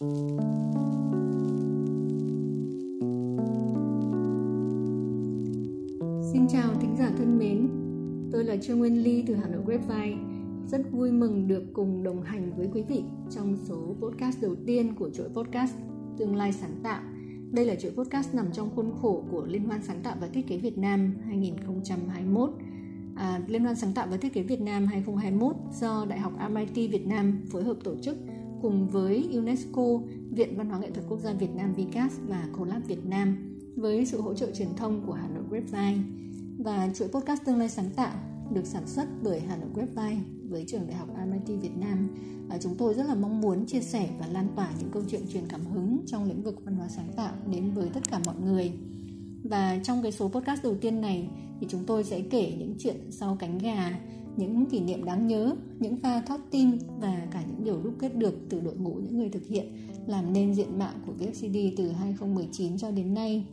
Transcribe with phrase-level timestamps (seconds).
[0.00, 0.08] Xin
[6.52, 7.68] chào thính giả thân mến,
[8.32, 10.16] tôi là Trương Nguyên Ly từ Hà Nội Grapevine.
[10.66, 14.94] Rất vui mừng được cùng đồng hành với quý vị trong số podcast đầu tiên
[14.94, 15.74] của chuỗi podcast
[16.18, 17.02] Tương lai sáng tạo.
[17.50, 20.48] Đây là chuỗi podcast nằm trong khuôn khổ của Liên hoan sáng tạo và thiết
[20.48, 22.50] kế Việt Nam 2021.
[23.16, 26.90] À, Liên hoan sáng tạo và thiết kế Việt Nam 2021 do Đại học MIT
[26.90, 28.16] Việt Nam phối hợp tổ chức
[28.62, 32.86] cùng với UNESCO, Viện Văn hóa Nghệ thuật Quốc gia Việt Nam VCAS và Collab
[32.86, 36.02] Việt Nam với sự hỗ trợ truyền thông của Hà Nội Grapevine
[36.58, 38.14] và chuỗi podcast tương lai sáng tạo
[38.50, 42.08] được sản xuất bởi Hà Nội Grapevine với trường đại học MIT Việt Nam.
[42.50, 45.22] À, chúng tôi rất là mong muốn chia sẻ và lan tỏa những câu chuyện
[45.32, 48.34] truyền cảm hứng trong lĩnh vực văn hóa sáng tạo đến với tất cả mọi
[48.44, 48.72] người.
[49.44, 51.28] Và trong cái số podcast đầu tiên này
[51.60, 53.98] thì chúng tôi sẽ kể những chuyện sau cánh gà,
[54.36, 58.16] những kỷ niệm đáng nhớ, những pha thoát tim và cả những điều đúc kết
[58.16, 59.66] được từ đội ngũ những người thực hiện
[60.06, 63.44] làm nên diện mạo của VFCD từ 2019 cho đến nay.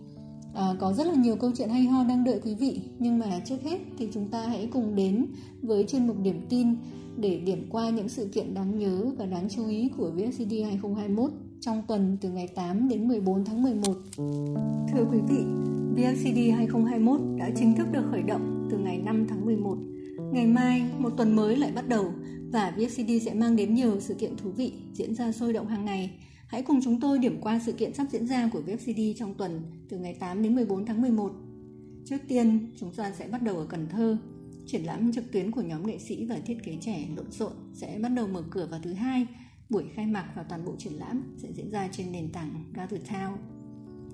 [0.54, 3.42] À, có rất là nhiều câu chuyện hay ho đang đợi quý vị nhưng mà
[3.46, 5.26] trước hết thì chúng ta hãy cùng đến
[5.62, 6.76] với chuyên mục điểm tin
[7.18, 11.32] để điểm qua những sự kiện đáng nhớ và đáng chú ý của VFCD 2021
[11.62, 13.94] trong tuần từ ngày 8 đến 14 tháng 11.
[14.94, 15.44] Thưa quý vị,
[15.96, 19.78] VFCD 2021 đã chính thức được khởi động từ ngày 5 tháng 11.
[20.34, 22.14] Ngày mai, một tuần mới lại bắt đầu
[22.52, 25.86] và VFCD sẽ mang đến nhiều sự kiện thú vị diễn ra sôi động hàng
[25.86, 29.34] ngày Hãy cùng chúng tôi điểm qua sự kiện sắp diễn ra của VFCD trong
[29.34, 31.32] tuần từ ngày 8 đến 14 tháng 11.
[32.06, 34.18] Trước tiên, chúng ta sẽ bắt đầu ở Cần Thơ.
[34.66, 38.00] Triển lãm trực tuyến của nhóm nghệ sĩ và thiết kế trẻ lộn xộn sẽ
[38.02, 39.28] bắt đầu mở cửa vào thứ hai.
[39.70, 43.02] Buổi khai mạc và toàn bộ triển lãm sẽ diễn ra trên nền tảng Gather
[43.02, 43.32] Town.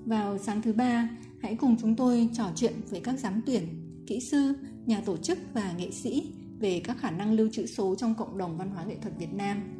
[0.04, 1.10] Vào sáng thứ ba,
[1.42, 3.62] hãy cùng chúng tôi trò chuyện với các giám tuyển,
[4.06, 4.54] kỹ sư,
[4.86, 8.38] nhà tổ chức và nghệ sĩ về các khả năng lưu trữ số trong cộng
[8.38, 9.76] đồng văn hóa nghệ thuật Việt Nam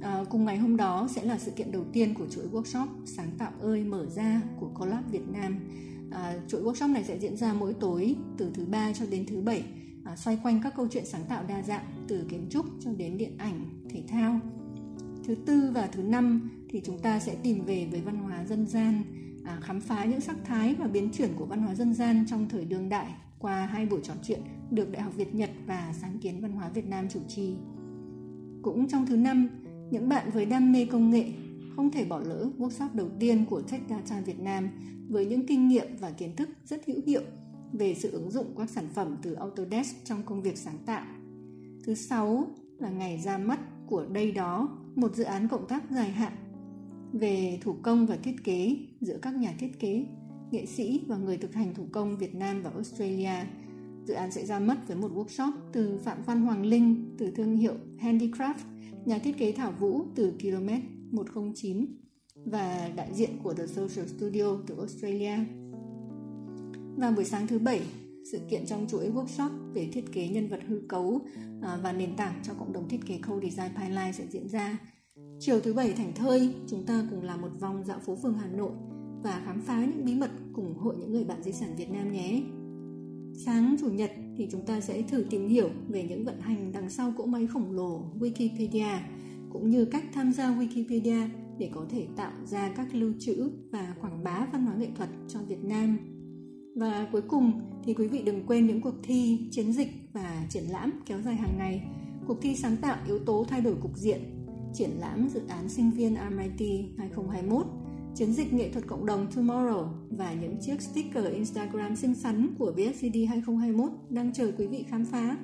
[0.00, 3.30] À, cùng ngày hôm đó sẽ là sự kiện đầu tiên của chuỗi workshop sáng
[3.38, 5.60] tạo ơi mở ra của Collab Việt Nam.
[6.10, 9.40] À, chuỗi workshop này sẽ diễn ra mỗi tối từ thứ ba cho đến thứ
[9.40, 9.64] bảy,
[10.04, 13.18] à, xoay quanh các câu chuyện sáng tạo đa dạng từ kiến trúc cho đến
[13.18, 14.40] điện ảnh, thể thao.
[15.24, 18.66] Thứ tư và thứ năm thì chúng ta sẽ tìm về với văn hóa dân
[18.66, 19.02] gian,
[19.44, 22.48] à, khám phá những sắc thái và biến chuyển của văn hóa dân gian trong
[22.48, 24.40] thời đương đại qua hai buổi trò chuyện
[24.70, 27.54] được Đại học Việt Nhật và Sáng kiến Văn hóa Việt Nam chủ trì.
[28.62, 29.48] Cũng trong thứ năm,
[29.90, 31.24] những bạn với đam mê công nghệ
[31.76, 34.68] không thể bỏ lỡ workshop đầu tiên của Tech Data Việt Nam
[35.08, 37.22] với những kinh nghiệm và kiến thức rất hữu hiệu
[37.72, 41.06] về sự ứng dụng các sản phẩm từ Autodesk trong công việc sáng tạo.
[41.84, 42.46] Thứ sáu
[42.78, 46.32] là ngày ra mắt của đây đó, một dự án cộng tác dài hạn
[47.12, 50.06] về thủ công và thiết kế giữa các nhà thiết kế,
[50.50, 53.34] nghệ sĩ và người thực hành thủ công Việt Nam và Australia.
[54.04, 57.56] Dự án sẽ ra mắt với một workshop từ Phạm Văn Hoàng Linh từ thương
[57.56, 58.54] hiệu Handicraft
[59.04, 60.68] nhà thiết kế Thảo Vũ từ km
[61.10, 61.86] 109
[62.44, 65.36] và đại diện của The Social Studio từ Australia.
[66.96, 67.82] Vào buổi sáng thứ bảy,
[68.32, 71.20] sự kiện trong chuỗi workshop về thiết kế nhân vật hư cấu
[71.62, 74.78] à, và nền tảng cho cộng đồng thiết kế Co-Design Pipeline sẽ diễn ra.
[75.40, 78.46] Chiều thứ bảy thảnh thơi, chúng ta cùng làm một vòng dạo phố phường Hà
[78.46, 78.72] Nội
[79.22, 82.12] và khám phá những bí mật cùng hội những người bạn di sản Việt Nam
[82.12, 82.42] nhé.
[83.44, 86.90] Sáng Chủ nhật thì chúng ta sẽ thử tìm hiểu về những vận hành đằng
[86.90, 88.98] sau cỗ máy khổng lồ Wikipedia
[89.52, 93.94] cũng như cách tham gia Wikipedia để có thể tạo ra các lưu trữ và
[94.00, 95.98] quảng bá văn hóa nghệ thuật cho Việt Nam.
[96.76, 97.52] Và cuối cùng
[97.84, 101.36] thì quý vị đừng quên những cuộc thi, chiến dịch và triển lãm kéo dài
[101.36, 101.82] hàng ngày.
[102.26, 104.20] Cuộc thi sáng tạo yếu tố thay đổi cục diện,
[104.74, 107.66] triển lãm dự án sinh viên MIT 2021
[108.18, 112.72] chiến dịch nghệ thuật cộng đồng Tomorrow và những chiếc sticker Instagram xinh xắn của
[112.72, 115.36] BSCD 2021 đang chờ quý vị khám phá.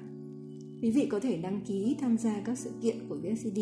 [0.82, 3.58] Quý vị có thể đăng ký tham gia các sự kiện của BSCD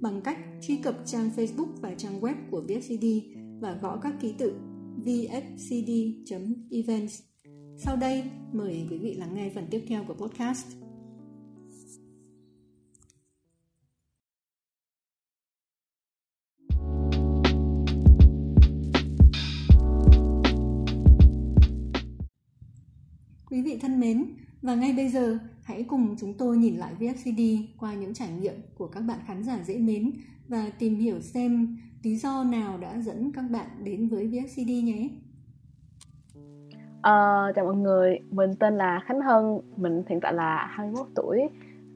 [0.00, 3.04] bằng cách truy cập trang Facebook và trang web của BSCD
[3.60, 4.52] và gõ các ký tự
[5.04, 6.32] vfcd.events.
[7.76, 8.22] Sau đây,
[8.52, 10.81] mời quý vị lắng nghe phần tiếp theo của podcast.
[23.62, 24.24] Quý vị thân mến,
[24.62, 28.54] và ngay bây giờ hãy cùng chúng tôi nhìn lại VFCD qua những trải nghiệm
[28.78, 30.12] của các bạn khán giả dễ mến
[30.48, 35.08] và tìm hiểu xem lý do nào đã dẫn các bạn đến với VFCD nhé.
[37.02, 41.40] À, chào mọi người, mình tên là Khánh Hân, mình hiện tại là 21 tuổi,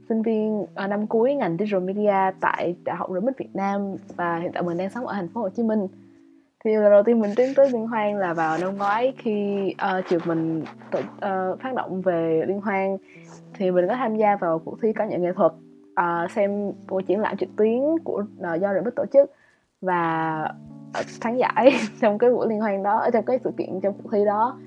[0.09, 3.81] sinh viên à, năm cuối ngành Digital Media tại Đại học Remix Việt Nam
[4.17, 5.87] và hiện tại mình đang sống ở thành phố Hồ Chí Minh
[6.67, 9.99] thì lần đầu tiên mình tiến tới liên hoan là vào năm ngoái khi ờ,
[9.99, 12.97] uh, trường mình tổ, uh, phát động về liên hoan
[13.55, 15.53] thì mình có tham gia vào cuộc thi cảm nhận nghệ thuật
[16.01, 19.31] uh, xem buổi triển lãm trực tuyến của uh, do Remix tổ chức
[19.81, 20.49] và
[21.21, 24.25] thắng giải trong cái buổi liên hoan đó trong cái sự kiện trong cuộc thi
[24.25, 24.59] đó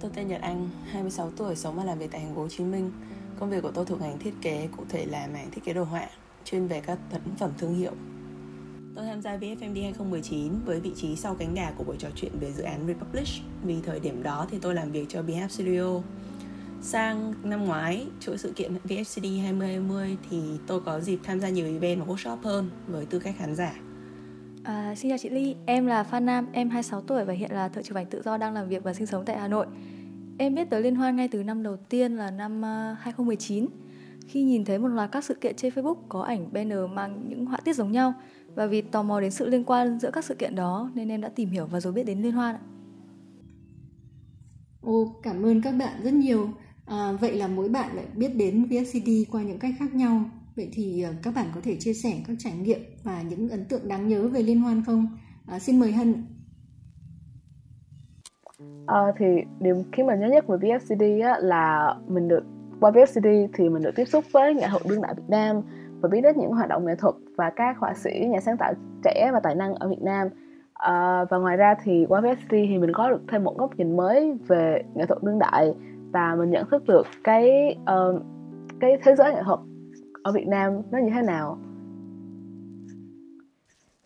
[0.00, 2.64] Tôi tên Nhật Anh, 26 tuổi, sống và làm việc tại thành phố Hồ Chí
[2.64, 2.90] Minh.
[3.40, 5.84] Công việc của tôi thuộc ngành thiết kế, cụ thể là mảng thiết kế đồ
[5.84, 6.06] họa,
[6.44, 7.92] chuyên về các ấn phẩm thương hiệu.
[8.94, 12.32] Tôi tham gia VFMD 2019 với vị trí sau cánh gà của buổi trò chuyện
[12.40, 16.00] về dự án Republish vì thời điểm đó thì tôi làm việc cho bf Studio.
[16.82, 21.66] Sang năm ngoái, chuỗi sự kiện VFCD 2020 thì tôi có dịp tham gia nhiều
[21.66, 23.74] event và workshop hơn với tư cách khán giả.
[24.64, 27.68] À, xin chào chị Ly, em là Phan Nam, em 26 tuổi và hiện là
[27.68, 29.66] thợ chụp ảnh tự do đang làm việc và sinh sống tại Hà Nội.
[30.38, 33.66] Em biết tới Liên Hoan ngay từ năm đầu tiên là năm à, 2019
[34.26, 37.46] khi nhìn thấy một loạt các sự kiện trên Facebook có ảnh banner mang những
[37.46, 38.14] họa tiết giống nhau
[38.54, 41.20] và vì tò mò đến sự liên quan giữa các sự kiện đó nên em
[41.20, 42.56] đã tìm hiểu và rồi biết đến Liên Hoan.
[44.80, 46.48] Ồ, cảm ơn các bạn rất nhiều.
[46.86, 50.24] À, vậy là mỗi bạn lại biết đến VFCD qua những cách khác nhau.
[50.56, 53.64] Vậy thì ờ, các bạn có thể chia sẻ các trải nghiệm và những ấn
[53.64, 55.18] tượng đáng nhớ về liên hoan không?
[55.46, 56.24] À, xin mời Hân.
[58.86, 59.26] À, thì
[59.60, 62.44] điều khiến mình nhớ nhất về VFCD á, là mình được
[62.80, 65.60] qua VFCD thì mình được tiếp xúc với nghệ thuật đương đại Việt Nam
[66.04, 68.74] và biết đến những hoạt động nghệ thuật và các họa sĩ, nhà sáng tạo
[69.04, 70.28] trẻ và tài năng ở Việt Nam.
[70.74, 73.96] À, và ngoài ra thì qua VST thì mình có được thêm một góc nhìn
[73.96, 75.74] mới về nghệ thuật đương đại
[76.12, 78.22] và mình nhận thức được cái uh,
[78.80, 79.58] cái thế giới nghệ thuật
[80.22, 81.58] ở Việt Nam nó như thế nào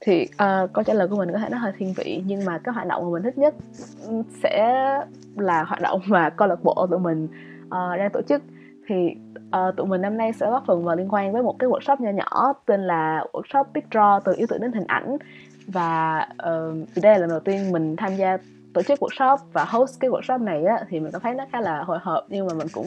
[0.01, 2.59] thì uh, câu trả lời của mình có thể nó hơi thiên vị nhưng mà
[2.59, 3.55] cái hoạt động mà mình thích nhất
[4.09, 4.85] ừ, sẽ
[5.37, 7.29] là hoạt động mà câu lạc bộ tụi mình
[7.67, 8.43] uh, đang tổ chức
[8.89, 9.15] thì
[9.57, 11.97] uh, tụi mình năm nay sẽ góp phần vào liên quan với một cái workshop
[11.99, 15.17] nhỏ nhỏ tên là workshop Big Draw từ ý tưởng đến hình ảnh.
[15.67, 18.37] Và uh, đây là lần đầu tiên mình tham gia
[18.75, 21.61] tổ chức workshop và host cái workshop này á, thì mình cảm thấy nó khá
[21.61, 22.87] là hồi hộp nhưng mà mình cũng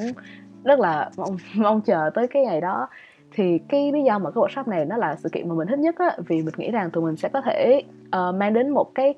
[0.63, 2.88] rất là mong mong chờ tới cái ngày đó.
[3.33, 5.80] Thì cái lý do mà cái workshop này nó là sự kiện mà mình thích
[5.80, 8.95] nhất á vì mình nghĩ rằng tụi mình sẽ có thể uh, mang đến một
[8.95, 9.13] cái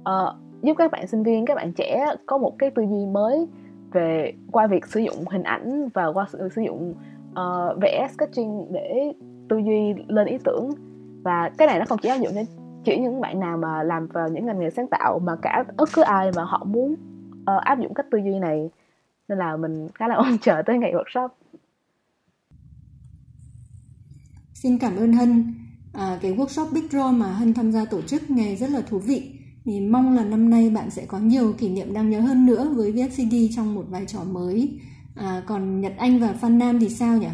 [0.00, 3.48] uh, giúp các bạn sinh viên các bạn trẻ có một cái tư duy mới
[3.94, 6.94] về qua việc sử dụng hình ảnh và qua sự sử dụng
[7.30, 9.12] uh, vẽ sketching để
[9.48, 10.70] tư duy lên ý tưởng
[11.22, 12.40] và cái này nó không chỉ áp dụng cho
[12.84, 15.88] chỉ những bạn nào mà làm vào những ngành nghề sáng tạo mà cả bất
[15.92, 16.92] cứ ai mà họ muốn
[17.40, 18.70] uh, áp dụng cách tư duy này
[19.28, 21.28] nên là mình khá là mong chờ tới ngày workshop
[24.64, 25.54] Xin cảm ơn Hân.
[25.92, 28.98] À, cái workshop Big Draw mà Hân tham gia tổ chức nghe rất là thú
[28.98, 29.38] vị.
[29.64, 32.72] Thì mong là năm nay bạn sẽ có nhiều kỷ niệm đáng nhớ hơn nữa
[32.76, 34.80] với VFCD trong một vai trò mới.
[35.14, 37.28] À, còn Nhật Anh và Phan Nam thì sao nhỉ?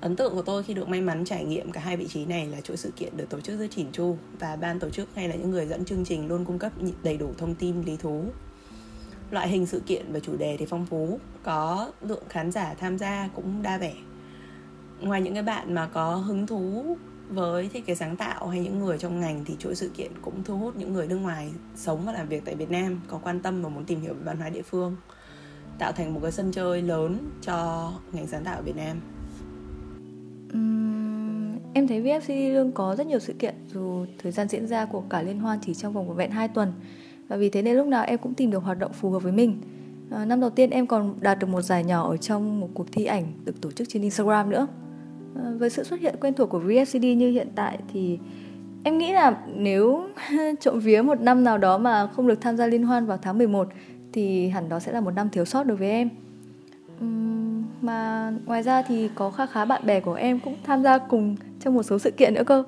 [0.00, 2.46] Ấn tượng của tôi khi được may mắn trải nghiệm cả hai vị trí này
[2.46, 5.28] là chuỗi sự kiện được tổ chức rất chỉn chu và ban tổ chức hay
[5.28, 8.24] là những người dẫn chương trình luôn cung cấp đầy đủ thông tin lý thú.
[9.30, 12.98] Loại hình sự kiện và chủ đề thì phong phú, có lượng khán giả tham
[12.98, 13.94] gia cũng đa vẻ
[15.00, 16.96] ngoài những cái bạn mà có hứng thú
[17.34, 20.44] với thiết kế sáng tạo hay những người trong ngành thì chuỗi sự kiện cũng
[20.44, 23.40] thu hút những người nước ngoài sống và làm việc tại Việt Nam có quan
[23.40, 24.96] tâm và muốn tìm hiểu về văn hóa địa phương
[25.78, 29.00] tạo thành một cái sân chơi lớn cho ngành sáng tạo ở Việt Nam.
[30.52, 34.84] Uhm, em thấy VFC Lương có rất nhiều sự kiện dù thời gian diễn ra
[34.84, 36.72] của cả liên hoan chỉ trong vòng vẹn 2 tuần
[37.28, 39.32] và vì thế nên lúc nào em cũng tìm được hoạt động phù hợp với
[39.32, 39.60] mình.
[40.10, 42.86] À, năm đầu tiên em còn đạt được một giải nhỏ ở trong một cuộc
[42.92, 44.66] thi ảnh được tổ chức trên Instagram nữa.
[45.34, 48.18] Ờ, với sự xuất hiện quen thuộc của VSCD như hiện tại thì
[48.84, 50.08] em nghĩ là nếu
[50.60, 53.38] trộm vía một năm nào đó mà không được tham gia liên hoan vào tháng
[53.38, 53.68] 11
[54.12, 56.08] thì hẳn đó sẽ là một năm thiếu sót đối với em.
[57.80, 61.36] Mà ngoài ra thì có khá khá bạn bè của em cũng tham gia cùng
[61.60, 62.64] trong một số sự kiện nữa cơ.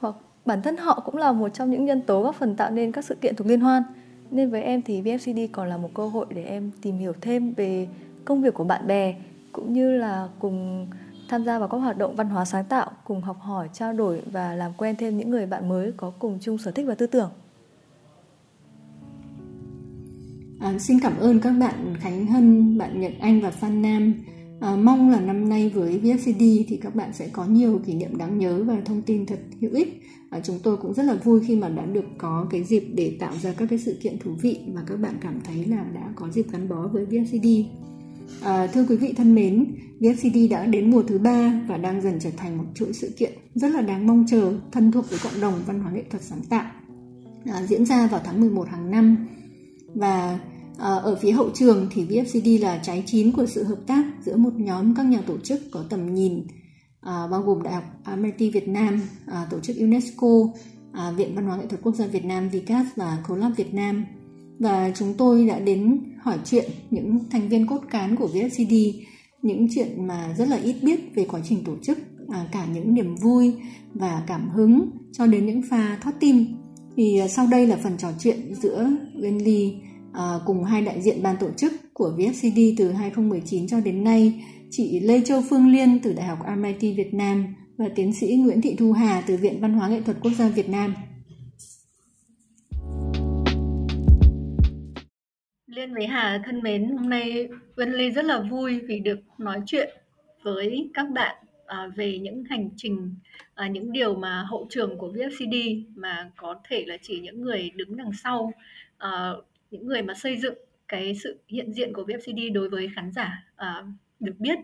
[0.00, 0.14] Hoặc
[0.44, 3.04] bản thân họ cũng là một trong những nhân tố góp phần tạo nên các
[3.04, 3.82] sự kiện thuộc liên hoan.
[4.30, 7.52] Nên với em thì VFCD còn là một cơ hội để em tìm hiểu thêm
[7.52, 7.88] về
[8.24, 9.14] công việc của bạn bè,
[9.52, 10.86] cũng như là cùng
[11.30, 14.22] tham gia vào các hoạt động văn hóa sáng tạo, cùng học hỏi, trao đổi
[14.32, 17.06] và làm quen thêm những người bạn mới có cùng chung sở thích và tư
[17.06, 17.30] tưởng.
[20.60, 24.14] À, xin cảm ơn các bạn Khánh Hân, bạn Nhật Anh và Phan Nam.
[24.60, 28.18] À, mong là năm nay với VFCD thì các bạn sẽ có nhiều kỷ niệm
[28.18, 30.02] đáng nhớ và thông tin thật hữu ích.
[30.30, 33.16] À, chúng tôi cũng rất là vui khi mà đã được có cái dịp để
[33.20, 36.12] tạo ra các cái sự kiện thú vị mà các bạn cảm thấy là đã
[36.14, 37.64] có dịp gắn bó với VFCD.
[38.42, 42.18] À, thưa quý vị thân mến, VFCD đã đến mùa thứ ba và đang dần
[42.20, 45.40] trở thành một chuỗi sự kiện rất là đáng mong chờ, thân thuộc với cộng
[45.40, 46.70] đồng văn hóa nghệ thuật sáng tạo.
[47.44, 49.26] À, diễn ra vào tháng 11 hàng năm
[49.94, 50.38] và
[50.78, 54.36] à, ở phía hậu trường thì VFCD là trái chín của sự hợp tác giữa
[54.36, 56.44] một nhóm các nhà tổ chức có tầm nhìn
[57.00, 60.28] à, bao gồm Đại học Amity Việt Nam, à, tổ chức UNESCO,
[60.92, 64.04] à, Viện Văn hóa Nghệ thuật Quốc gia Việt Nam VCAS và Collab Việt Nam
[64.60, 68.74] và chúng tôi đã đến hỏi chuyện những thành viên cốt cán của VSCD
[69.42, 71.98] những chuyện mà rất là ít biết về quá trình tổ chức
[72.28, 73.54] à, cả những niềm vui
[73.94, 76.46] và cảm hứng cho đến những pha thoát tim
[76.96, 79.72] thì à, sau đây là phần trò chuyện giữa Wendy
[80.12, 84.44] à, cùng hai đại diện ban tổ chức của VFCD từ 2019 cho đến nay
[84.70, 88.60] chị Lê Châu Phương Liên từ Đại học MIT Việt Nam và tiến sĩ Nguyễn
[88.60, 90.94] Thị Thu Hà từ Viện Văn hóa Nghệ thuật Quốc gia Việt Nam.
[95.70, 99.60] Liên với Hà thân mến, hôm nay Vân Ly rất là vui vì được nói
[99.66, 99.90] chuyện
[100.42, 101.36] với các bạn
[101.66, 103.14] à, về những hành trình,
[103.54, 107.70] à, những điều mà hậu trường của VFCD mà có thể là chỉ những người
[107.74, 108.52] đứng đằng sau,
[108.98, 109.30] à,
[109.70, 110.54] những người mà xây dựng
[110.88, 113.44] cái sự hiện diện của VFCD đối với khán giả
[114.20, 114.58] được biết.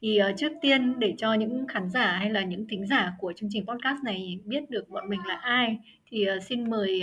[0.00, 3.50] Thì trước tiên để cho những khán giả hay là những thính giả của chương
[3.52, 7.02] trình podcast này biết được bọn mình là ai thì xin mời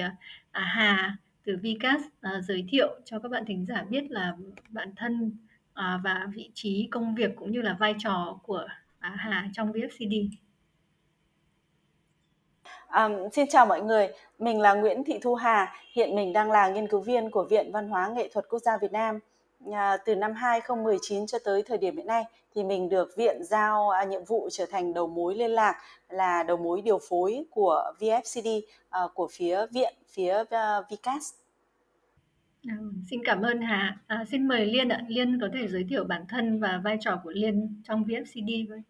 [0.52, 4.38] Hà từ Vicas uh, ờ, giới thiệu cho các bạn thính giả biết là
[4.70, 5.38] bản thân
[5.70, 9.72] uh, và vị trí công việc cũng như là vai trò của uh, Hà trong
[9.72, 10.30] VFCD.
[12.96, 14.08] Um, xin chào mọi người,
[14.40, 17.72] mình là Nguyễn Thị Thu Hà, hiện mình đang là nghiên cứu viên của Viện
[17.72, 19.20] Văn hóa Nghệ thuật Quốc gia Việt Nam.
[19.74, 22.24] À, từ năm 2019 cho tới thời điểm hiện nay
[22.56, 25.76] thì mình được viện giao à, nhiệm vụ trở thành đầu mối liên lạc
[26.10, 31.34] là đầu mối điều phối của VFCD à, của phía viện phía à, VCAS.
[32.68, 32.76] À,
[33.10, 33.98] xin cảm ơn Hà.
[34.08, 35.06] À, xin mời Liên ạ.
[35.08, 38.82] Liên có thể giới thiệu bản thân và vai trò của Liên trong VFCD với.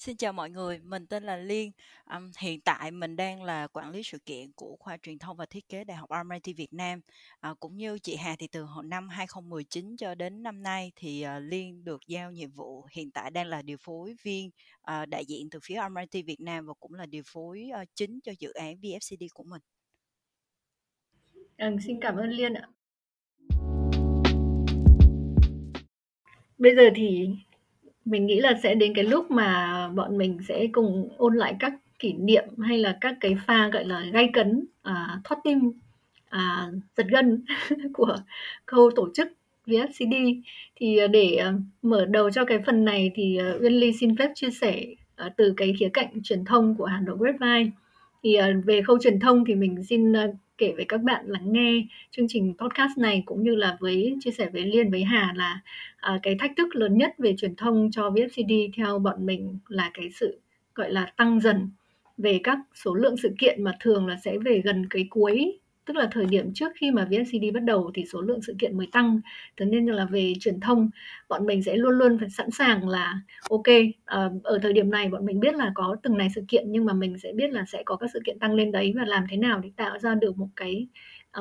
[0.00, 1.72] Xin chào mọi người, mình tên là Liên.
[2.10, 5.46] Um, hiện tại mình đang là quản lý sự kiện của khoa truyền thông và
[5.46, 7.00] thiết kế Đại học RMIT Việt Nam.
[7.50, 11.24] Uh, cũng như chị Hà thì từ hồi năm 2019 cho đến năm nay thì
[11.26, 15.24] uh, Liên được giao nhiệm vụ hiện tại đang là điều phối viên uh, đại
[15.26, 18.52] diện từ phía RMIT Việt Nam và cũng là điều phối uh, chính cho dự
[18.52, 19.62] án VFCD của mình.
[21.56, 22.68] À, xin cảm ơn Liên ạ.
[26.58, 27.28] Bây giờ thì
[28.10, 31.72] mình nghĩ là sẽ đến cái lúc mà bọn mình sẽ cùng ôn lại các
[31.98, 35.72] kỷ niệm hay là các cái pha gọi là gay cấn à, thoát tim
[36.28, 37.44] à, giật gân
[37.92, 38.16] của
[38.66, 39.28] khâu tổ chức
[39.66, 40.42] VFCD
[40.76, 41.52] thì à, để à,
[41.82, 44.86] mở đầu cho cái phần này thì à, Uyên Ly xin phép chia sẻ
[45.36, 47.70] từ cái khía cạnh truyền thông của Hà Nội Grapevine
[48.22, 51.52] thì ờ, về khâu truyền thông thì mình xin ờ, kể với các bạn lắng
[51.52, 55.32] nghe chương trình podcast này cũng như là với chia sẻ với Liên với Hà
[55.36, 55.60] là
[55.96, 59.90] à, cái thách thức lớn nhất về truyền thông cho VFCD theo bọn mình là
[59.94, 60.40] cái sự
[60.74, 61.70] gọi là tăng dần
[62.18, 65.58] về các số lượng sự kiện mà thường là sẽ về gần cái cuối
[65.90, 68.76] tức là thời điểm trước khi mà VSCD bắt đầu thì số lượng sự kiện
[68.76, 69.20] mới tăng.
[69.56, 70.90] Thế nên là về truyền thông
[71.28, 73.20] bọn mình sẽ luôn luôn phải sẵn sàng là
[73.50, 76.64] ok uh, ở thời điểm này bọn mình biết là có từng này sự kiện
[76.72, 79.04] nhưng mà mình sẽ biết là sẽ có các sự kiện tăng lên đấy và
[79.04, 80.86] làm thế nào để tạo ra được một cái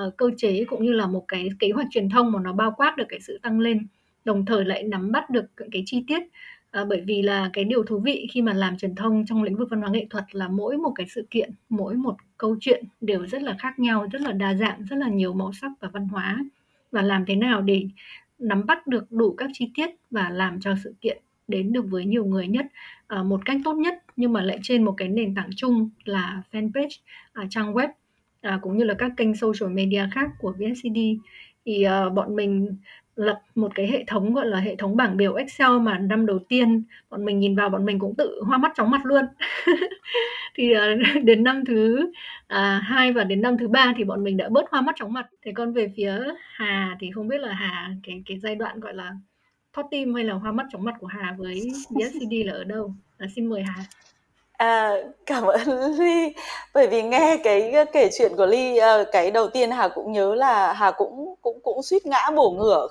[0.05, 2.73] uh, cơ chế cũng như là một cái kế hoạch truyền thông mà nó bao
[2.77, 3.87] quát được cái sự tăng lên.
[4.25, 6.23] Đồng thời lại nắm bắt được cái chi tiết
[6.71, 9.55] à, bởi vì là cái điều thú vị khi mà làm truyền thông trong lĩnh
[9.55, 12.83] vực văn hóa nghệ thuật là mỗi một cái sự kiện mỗi một câu chuyện
[13.01, 15.89] đều rất là khác nhau rất là đa dạng rất là nhiều màu sắc và
[15.93, 16.37] văn hóa.
[16.91, 17.87] Và làm thế nào để
[18.39, 22.05] nắm bắt được đủ các chi tiết và làm cho sự kiện đến được với
[22.05, 22.65] nhiều người nhất
[23.07, 26.41] à, một cách tốt nhất nhưng mà lại trên một cái nền tảng chung là
[26.51, 26.97] fanpage
[27.33, 27.87] à, trang web
[28.41, 30.99] à, cũng như là các kênh social media khác của VSCD
[31.65, 32.75] thì uh, bọn mình
[33.19, 36.39] lập một cái hệ thống gọi là hệ thống bảng biểu Excel mà năm đầu
[36.39, 39.25] tiên bọn mình nhìn vào bọn mình cũng tự hoa mắt chóng mặt luôn.
[40.55, 42.11] Thì uh, đến năm thứ
[42.53, 45.13] uh, hai và đến năm thứ ba thì bọn mình đã bớt hoa mắt chóng
[45.13, 45.27] mặt.
[45.45, 46.19] Thế còn về phía
[46.53, 49.11] Hà thì không biết là Hà cái cái giai đoạn gọi là
[49.73, 52.93] thoát tim hay là hoa mắt chóng mặt của Hà với BSCD là ở đâu?
[53.17, 53.83] Là xin mời Hà.
[54.51, 54.91] À,
[55.25, 56.33] cảm ơn Ly.
[56.73, 58.79] Bởi vì nghe cái kể chuyện của Ly
[59.11, 62.87] cái đầu tiên Hà cũng nhớ là Hà cũng cũng cũng suýt ngã bổ ngửa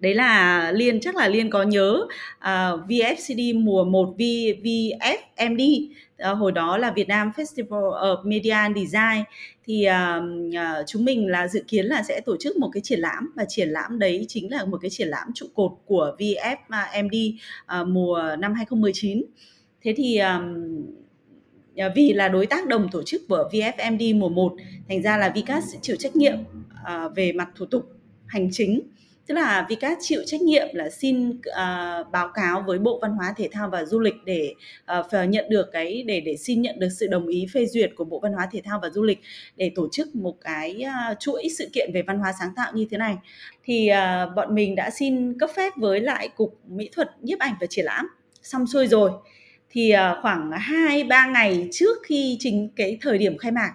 [0.00, 2.06] đấy là liên chắc là liên có nhớ
[2.38, 4.20] à, uh, VFCD mùa 1 v,
[4.62, 9.24] VFMD uh, à, hồi đó là Việt Nam Festival of Media and Design.
[9.66, 13.00] Thì uh, uh, chúng mình là dự kiến là sẽ tổ chức một cái triển
[13.00, 17.32] lãm và triển lãm đấy chính là một cái triển lãm trụ cột của VFMD
[17.80, 19.22] uh, mùa năm 2019
[19.82, 20.86] thế thì um,
[21.94, 24.56] vì là đối tác đồng tổ chức của VFMD mùa 1
[24.88, 27.82] thành ra là Vicas sẽ chịu trách nhiệm uh, về mặt thủ tục
[28.26, 28.80] hành chính
[29.30, 33.34] tức là VCAT chịu trách nhiệm là xin uh, báo cáo với Bộ Văn hóa
[33.36, 34.54] Thể thao và Du lịch để
[34.98, 38.04] uh, nhận được cái để để xin nhận được sự đồng ý phê duyệt của
[38.04, 39.20] Bộ Văn hóa Thể thao và Du lịch
[39.56, 42.86] để tổ chức một cái uh, chuỗi sự kiện về văn hóa sáng tạo như
[42.90, 43.16] thế này.
[43.64, 47.54] Thì uh, bọn mình đã xin cấp phép với lại cục mỹ thuật nhiếp ảnh
[47.60, 48.06] và triển lãm.
[48.42, 49.10] Xong xuôi rồi
[49.70, 53.72] thì uh, khoảng 2 3 ngày trước khi chính cái thời điểm khai mạc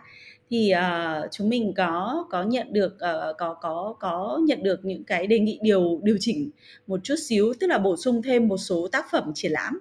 [0.50, 5.04] thì uh, chúng mình có có nhận được uh, có có có nhận được những
[5.04, 6.50] cái đề nghị điều điều chỉnh
[6.88, 9.80] một chút xíu tức là bổ sung thêm một số tác phẩm triển lãm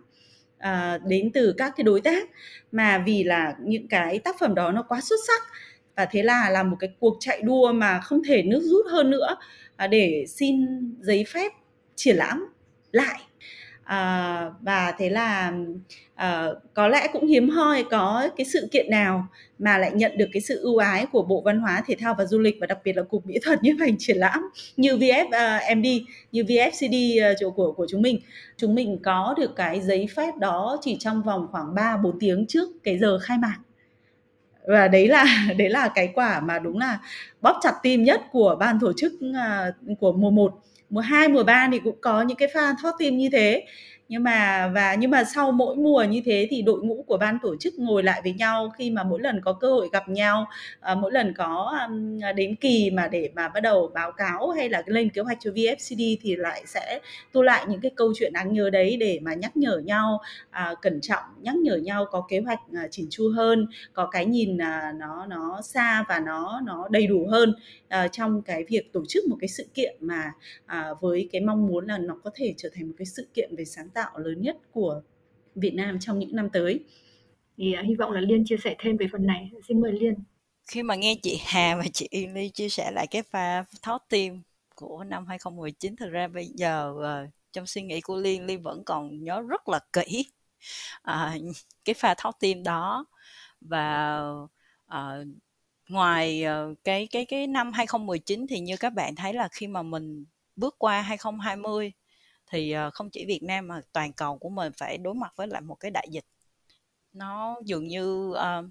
[0.64, 2.28] uh, đến từ các cái đối tác.
[2.72, 5.42] Mà vì là những cái tác phẩm đó nó quá xuất sắc
[5.96, 9.10] và thế là là một cái cuộc chạy đua mà không thể nước rút hơn
[9.10, 9.36] nữa
[9.84, 10.66] uh, để xin
[11.00, 11.52] giấy phép
[11.94, 12.46] triển lãm
[12.92, 13.20] lại
[13.84, 15.52] à, và thế là
[16.14, 19.26] à, có lẽ cũng hiếm hoi có cái sự kiện nào
[19.58, 22.24] mà lại nhận được cái sự ưu ái của Bộ Văn hóa Thể thao và
[22.24, 24.40] Du lịch và đặc biệt là Cục Mỹ thuật nhiếp ảnh triển lãm
[24.76, 28.20] như VFMD, ờ, uh, như VFCD uh, chỗ của của chúng mình.
[28.56, 32.46] Chúng mình có được cái giấy phép đó chỉ trong vòng khoảng 3 4 tiếng
[32.46, 33.58] trước cái giờ khai mạc
[34.66, 35.24] và đấy là
[35.58, 36.98] đấy là cái quả mà đúng là
[37.40, 40.54] bóp chặt tim nhất của ban tổ chức uh, của mùa 1
[40.90, 43.66] mùa 2, mùa 3 thì cũng có những cái pha thót tim như thế
[44.08, 47.38] nhưng mà và nhưng mà sau mỗi mùa như thế thì đội ngũ của ban
[47.42, 50.46] tổ chức ngồi lại với nhau khi mà mỗi lần có cơ hội gặp nhau
[50.80, 54.68] à, mỗi lần có um, đến kỳ mà để mà bắt đầu báo cáo hay
[54.68, 57.00] là lên kế hoạch cho VFCD thì lại sẽ
[57.32, 60.20] tu lại những cái câu chuyện đáng nhớ đấy để mà nhắc nhở nhau
[60.50, 64.26] à, cẩn trọng nhắc nhở nhau có kế hoạch à, chỉn chu hơn có cái
[64.26, 67.54] nhìn à, nó nó xa và nó nó đầy đủ hơn
[67.88, 70.32] à, trong cái việc tổ chức một cái sự kiện mà
[70.66, 73.56] à, với cái mong muốn là nó có thể trở thành một cái sự kiện
[73.56, 75.02] về sáng tạo lớn nhất của
[75.54, 76.84] Việt Nam trong những năm tới.
[77.56, 79.50] Thì uh, hy vọng là Liên chia sẻ thêm về phần này.
[79.68, 80.14] Xin mời Liên.
[80.66, 84.42] Khi mà nghe chị Hà và chị Ly chia sẻ lại cái pha thót tim
[84.74, 88.82] của năm 2019 thực ra bây giờ uh, trong suy nghĩ của Liên Liên vẫn
[88.84, 90.24] còn nhớ rất là kỹ
[91.10, 93.06] uh, cái pha thót tim đó
[93.60, 94.20] và
[94.94, 95.26] uh,
[95.88, 99.82] ngoài uh, cái cái cái năm 2019 thì như các bạn thấy là khi mà
[99.82, 100.24] mình
[100.56, 101.92] bước qua 2020
[102.46, 105.46] thì ờ, không chỉ Việt Nam mà toàn cầu của mình phải đối mặt với
[105.46, 106.24] lại một cái đại dịch.
[107.12, 108.64] Nó dường như uh,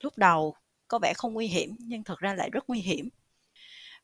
[0.00, 0.54] lúc đầu
[0.88, 3.08] có vẻ không nguy hiểm nhưng thực ra lại rất nguy hiểm.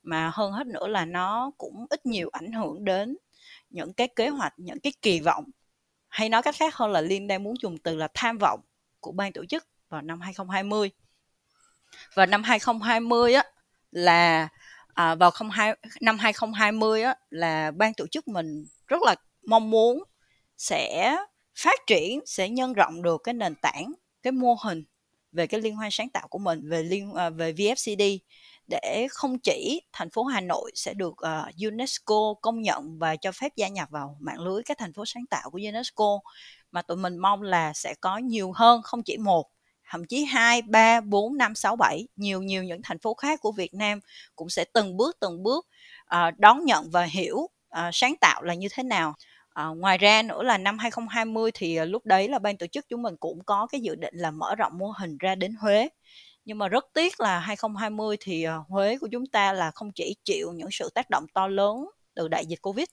[0.03, 3.17] Mà hơn hết nữa là nó cũng ít nhiều ảnh hưởng đến
[3.71, 5.45] những cái kế hoạch những cái kỳ vọng.
[6.09, 8.61] Hay nói cách khác hơn là liên đang muốn dùng từ là tham vọng
[9.01, 10.91] của ban tổ chức vào năm 2020
[12.15, 13.43] và năm 2020 á
[13.91, 14.49] là
[14.95, 19.15] à, vào không hai năm 2020 á là ban tổ chức mình rất là
[19.47, 20.03] mong muốn
[20.59, 21.17] sẽ
[21.59, 24.85] phát triển sẽ nhân rộng được cái nền tảng cái mô hình
[25.33, 28.19] về cái liên hoan sáng tạo của mình về liên à, về VFCD
[28.69, 33.33] để không chỉ thành phố Hà Nội sẽ được uh, UNESCO công nhận và cho
[33.33, 36.19] phép gia nhập vào mạng lưới các thành phố sáng tạo của UNESCO
[36.71, 39.51] mà tụi mình mong là sẽ có nhiều hơn không chỉ một
[39.91, 43.53] thậm chí 2, 3, 4, 5, 6, 7 nhiều nhiều những thành phố khác của
[43.53, 44.01] Việt Nam
[44.37, 45.67] cũng sẽ từng bước từng bước
[46.15, 49.15] uh, đón nhận và hiểu Ờ, sáng tạo là như thế nào.
[49.55, 52.87] À, ngoài ra nữa là năm 2020 thì à, lúc đấy là ban tổ chức
[52.89, 55.89] chúng mình cũng có cái dự định là mở rộng mô hình ra đến Huế.
[56.45, 60.17] Nhưng mà rất tiếc là 2020 thì à, Huế của chúng ta là không chỉ
[60.25, 61.77] chịu những sự tác động to lớn
[62.15, 62.87] từ đại dịch Covid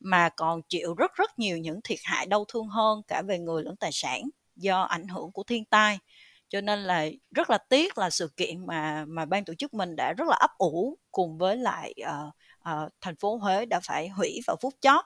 [0.00, 3.62] mà còn chịu rất rất nhiều những thiệt hại đau thương hơn cả về người
[3.64, 4.22] lẫn tài sản
[4.56, 5.98] do ảnh hưởng của thiên tai
[6.48, 9.96] cho nên là rất là tiếc là sự kiện mà mà ban tổ chức mình
[9.96, 14.08] đã rất là ấp ủ cùng với lại uh, uh, thành phố Huế đã phải
[14.08, 15.04] hủy vào phút chót.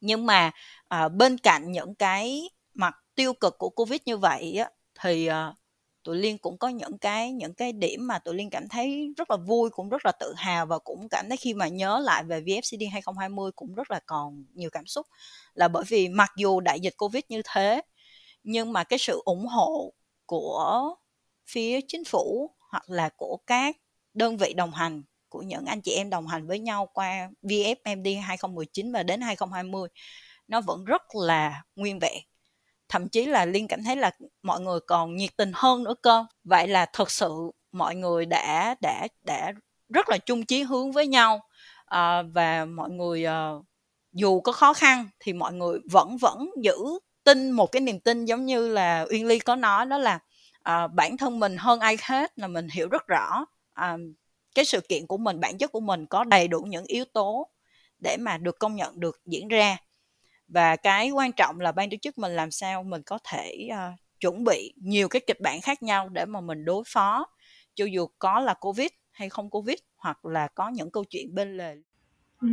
[0.00, 0.50] Nhưng mà
[0.94, 5.34] uh, bên cạnh những cái mặt tiêu cực của covid như vậy á, thì uh,
[6.04, 9.30] tụi liên cũng có những cái những cái điểm mà tụi liên cảm thấy rất
[9.30, 12.24] là vui cũng rất là tự hào và cũng cảm thấy khi mà nhớ lại
[12.24, 15.06] về VFCD 2020 cũng rất là còn nhiều cảm xúc.
[15.54, 17.82] Là bởi vì mặc dù đại dịch covid như thế
[18.44, 19.92] nhưng mà cái sự ủng hộ
[20.26, 20.94] của
[21.46, 23.76] phía chính phủ hoặc là của các
[24.14, 25.02] đơn vị đồng hành
[25.32, 29.88] của những anh chị em đồng hành với nhau qua VFMD 2019 và đến 2020
[30.48, 32.22] nó vẫn rất là nguyên vẹn.
[32.88, 34.10] Thậm chí là liên cảm thấy là
[34.42, 36.24] mọi người còn nhiệt tình hơn nữa cơ.
[36.44, 37.30] Vậy là thật sự
[37.72, 39.52] mọi người đã đã đã
[39.88, 41.40] rất là chung chí hướng với nhau
[41.86, 43.50] à, và mọi người à,
[44.12, 46.76] dù có khó khăn thì mọi người vẫn vẫn giữ
[47.24, 50.18] tin một cái niềm tin giống như là uyên ly có nói đó là
[50.62, 53.96] à, bản thân mình hơn ai hết là mình hiểu rất rõ à,
[54.54, 57.48] cái sự kiện của mình bản chất của mình có đầy đủ những yếu tố
[57.98, 59.76] để mà được công nhận được diễn ra.
[60.48, 64.00] Và cái quan trọng là ban tổ chức mình làm sao mình có thể uh,
[64.20, 67.26] chuẩn bị nhiều cái kịch bản khác nhau để mà mình đối phó
[67.74, 71.56] cho dù có là covid hay không covid hoặc là có những câu chuyện bên
[71.56, 71.76] lề.
[72.40, 72.48] Ừ,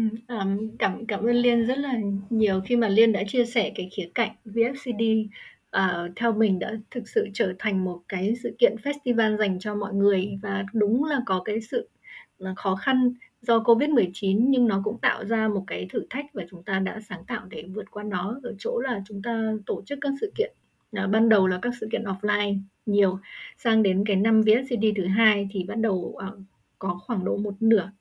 [0.79, 1.93] cảm cảm ơn Liên rất là
[2.29, 5.27] nhiều khi mà Liên đã chia sẻ cái khía cạnh VFCD
[5.77, 9.75] uh, theo mình đã thực sự trở thành một cái sự kiện festival dành cho
[9.75, 11.89] mọi người và đúng là có cái sự
[12.37, 16.43] là khó khăn do Covid-19 nhưng nó cũng tạo ra một cái thử thách và
[16.49, 19.81] chúng ta đã sáng tạo để vượt qua nó ở chỗ là chúng ta tổ
[19.85, 20.53] chức các sự kiện.
[20.91, 23.19] À, ban đầu là các sự kiện offline nhiều
[23.57, 26.27] sang đến cái năm VSCD thứ hai thì bắt đầu à,
[26.79, 27.91] có khoảng độ một nửa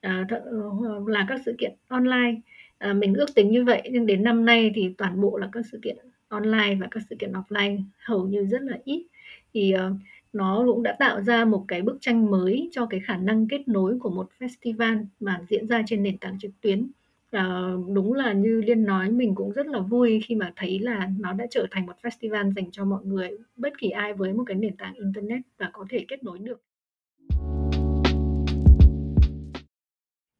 [0.00, 2.40] à, th- là các sự kiện online.
[2.78, 5.64] À, mình ước tính như vậy nhưng đến năm nay thì toàn bộ là các
[5.72, 5.96] sự kiện
[6.28, 9.06] online và các sự kiện offline hầu như rất là ít.
[9.54, 9.96] Thì uh,
[10.32, 13.68] nó cũng đã tạo ra một cái bức tranh mới cho cái khả năng kết
[13.68, 16.86] nối của một festival mà diễn ra trên nền tảng trực tuyến.
[17.30, 21.08] Và đúng là như liên nói mình cũng rất là vui khi mà thấy là
[21.18, 24.44] nó đã trở thành một festival dành cho mọi người bất kỳ ai với một
[24.46, 26.62] cái nền tảng internet và có thể kết nối được.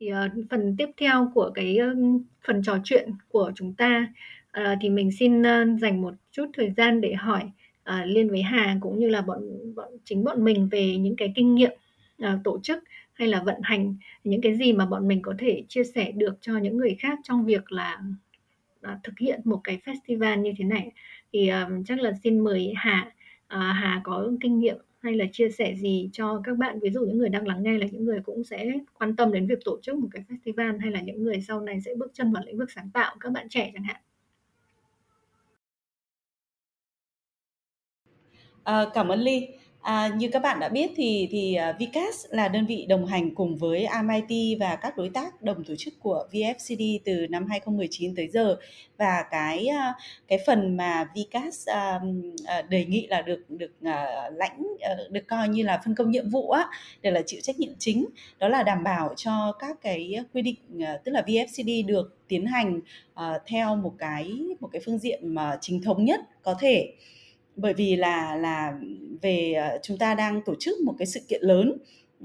[0.01, 4.07] Thì uh, phần tiếp theo của cái uh, phần trò chuyện của chúng ta
[4.57, 7.43] À, thì mình xin uh, dành một chút thời gian để hỏi
[7.91, 11.33] uh, liên với Hà cũng như là bọn bọn chính bọn mình về những cái
[11.35, 11.73] kinh nghiệm
[12.23, 15.63] uh, tổ chức hay là vận hành những cái gì mà bọn mình có thể
[15.69, 17.99] chia sẻ được cho những người khác trong việc là
[18.93, 20.93] uh, thực hiện một cái festival như thế này.
[21.33, 23.13] Thì uh, chắc là xin mời Hà
[23.47, 26.81] uh, Hà có kinh nghiệm hay là chia sẻ gì cho các bạn?
[26.81, 29.47] Ví dụ những người đang lắng nghe là những người cũng sẽ quan tâm đến
[29.47, 32.33] việc tổ chức một cái festival hay là những người sau này sẽ bước chân
[32.33, 33.97] vào lĩnh vực sáng tạo các bạn trẻ chẳng hạn.
[38.67, 39.49] À, cảm ơn ly.
[39.81, 43.57] À, như các bạn đã biết thì thì uh, là đơn vị đồng hành cùng
[43.57, 48.29] với MIT và các đối tác đồng tổ chức của VFCD từ năm 2019 tới
[48.29, 48.57] giờ.
[48.97, 49.97] Và cái uh,
[50.29, 52.01] cái phần mà Vcas uh, à,
[52.59, 56.11] uh, đề nghị là được được uh, lãnh uh, được coi như là phân công
[56.11, 56.67] nhiệm vụ á
[57.03, 58.07] để là chịu trách nhiệm chính.
[58.39, 62.47] Đó là đảm bảo cho các cái quy định uh, tức là VFCD được tiến
[62.47, 62.81] hành
[63.15, 66.93] uh, theo một cái một cái phương diện mà chính thống nhất có thể
[67.57, 68.79] bởi vì là là
[69.23, 71.79] về ờ, chúng ta đang tổ chức một cái sự kiện lớn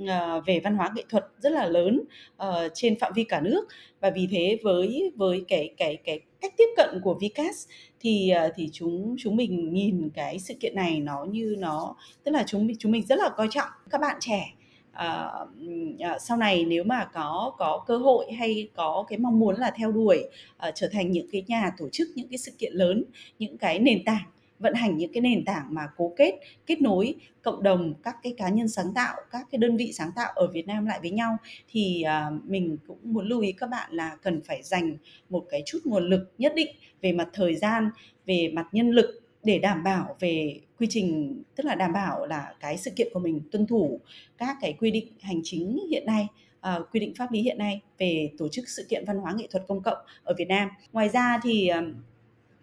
[0.07, 2.01] ờ, về văn hóa nghệ thuật rất là lớn
[2.43, 3.67] uh, trên phạm vi cả nước.
[3.99, 7.67] Và vì thế với với cái cái cái cách tiếp cận của Vicas
[7.99, 12.31] thì uh, thì chúng chúng mình nhìn cái sự kiện này nó như nó tức
[12.31, 14.53] là chúng chúng mình rất là coi trọng các bạn trẻ.
[14.91, 15.49] Uh,
[15.95, 19.71] uh, sau này nếu mà có có cơ hội hay có cái mong muốn là
[19.77, 20.23] theo đuổi
[20.67, 23.03] uh, trở thành những cái nhà tổ chức những cái sự kiện lớn
[23.39, 24.23] những cái nền tảng
[24.61, 28.33] vận hành những cái nền tảng mà cố kết kết nối cộng đồng các cái
[28.37, 31.11] cá nhân sáng tạo các cái đơn vị sáng tạo ở Việt Nam lại với
[31.11, 31.37] nhau
[31.69, 34.97] thì uh, mình cũng muốn lưu ý các bạn là cần phải dành
[35.29, 37.89] một cái chút nguồn lực nhất định về mặt thời gian
[38.25, 42.53] về mặt nhân lực để đảm bảo về quy trình tức là đảm bảo là
[42.59, 43.99] cái sự kiện của mình tuân thủ
[44.37, 46.27] các cái quy định hành chính hiện nay
[46.59, 49.47] uh, quy định pháp lý hiện nay về tổ chức sự kiện văn hóa nghệ
[49.51, 50.69] thuật công cộng ở Việt Nam.
[50.93, 51.95] Ngoài ra thì uh,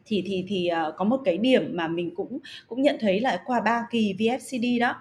[0.09, 3.43] thì thì thì uh, có một cái điểm mà mình cũng cũng nhận thấy là
[3.47, 4.95] qua ba kỳ VFCD đó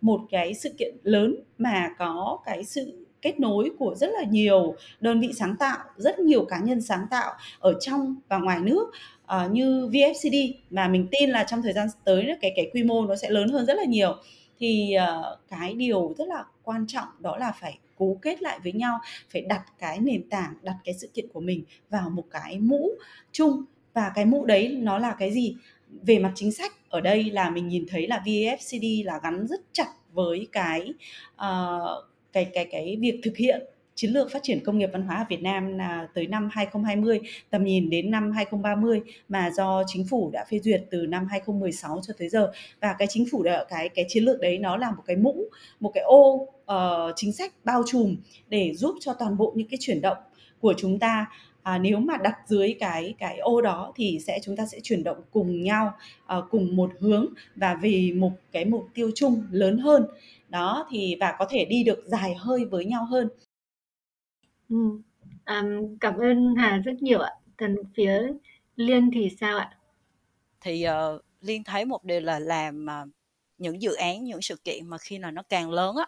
[0.00, 4.74] một cái sự kiện lớn mà có cái sự kết nối của rất là nhiều
[5.00, 8.90] đơn vị sáng tạo, rất nhiều cá nhân sáng tạo ở trong và ngoài nước
[9.24, 13.06] uh, như VFCD mà mình tin là trong thời gian tới cái cái quy mô
[13.06, 14.16] nó sẽ lớn hơn rất là nhiều.
[14.58, 18.72] Thì uh, cái điều rất là quan trọng đó là phải cố kết lại với
[18.72, 18.98] nhau
[19.32, 22.90] phải đặt cái nền tảng đặt cái sự kiện của mình vào một cái mũ
[23.32, 25.56] chung và cái mũ đấy nó là cái gì?
[26.02, 29.60] Về mặt chính sách ở đây là mình nhìn thấy là VFCD là gắn rất
[29.72, 30.94] chặt với cái
[31.34, 33.62] uh, cái cái cái việc thực hiện
[33.94, 37.20] chiến lược phát triển công nghiệp văn hóa ở Việt Nam là tới năm 2020,
[37.50, 42.00] tầm nhìn đến năm 2030 mà do chính phủ đã phê duyệt từ năm 2016
[42.06, 42.52] cho tới giờ.
[42.80, 45.44] Và cái chính phủ đã cái cái chiến lược đấy nó là một cái mũ,
[45.80, 48.16] một cái ô uh, chính sách bao trùm
[48.48, 50.18] để giúp cho toàn bộ những cái chuyển động
[50.60, 51.26] của chúng ta
[51.64, 55.04] à, nếu mà đặt dưới cái cái ô đó thì sẽ chúng ta sẽ chuyển
[55.04, 55.92] động cùng nhau
[56.26, 60.06] à, cùng một hướng và vì một cái mục tiêu chung lớn hơn
[60.48, 63.28] đó thì và có thể đi được dài hơi với nhau hơn.
[64.68, 64.76] Ừ.
[65.44, 65.62] À,
[66.00, 67.30] cảm ơn Hà rất nhiều ạ.
[67.56, 68.32] Còn phía
[68.76, 69.78] Liên thì sao ạ?
[70.60, 73.08] Thì uh, Liên thấy một điều là làm uh,
[73.58, 76.06] những dự án, những sự kiện mà khi nào nó càng lớn á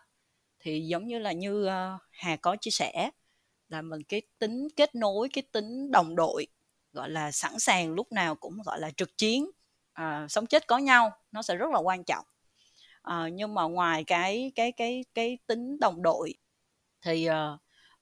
[0.61, 3.11] thì giống như là như uh, Hà có chia sẻ
[3.69, 6.47] là mình cái tính kết nối cái tính đồng đội
[6.93, 9.51] gọi là sẵn sàng lúc nào cũng gọi là trực chiến
[9.93, 12.25] à, sống chết có nhau nó sẽ rất là quan trọng.
[13.03, 16.35] À, nhưng mà ngoài cái cái cái cái tính đồng đội
[17.03, 17.61] thì uh,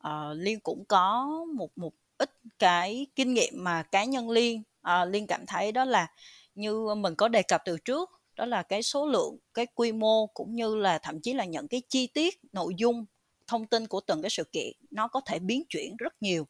[0.08, 5.08] uh, liên cũng có một một ít cái kinh nghiệm mà cá nhân liên uh,
[5.08, 6.06] liên cảm thấy đó là
[6.54, 10.26] như mình có đề cập từ trước đó là cái số lượng cái quy mô
[10.26, 13.04] cũng như là thậm chí là những cái chi tiết nội dung
[13.46, 16.46] thông tin của từng cái sự kiện nó có thể biến chuyển rất nhiều.